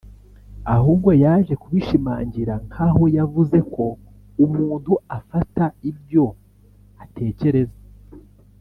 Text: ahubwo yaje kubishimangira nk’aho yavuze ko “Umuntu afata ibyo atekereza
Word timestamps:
ahubwo 0.75 1.09
yaje 1.23 1.53
kubishimangira 1.61 2.53
nk’aho 2.65 3.03
yavuze 3.17 3.57
ko 3.73 3.85
“Umuntu 4.45 4.91
afata 5.17 5.65
ibyo 5.89 6.25
atekereza 7.05 7.79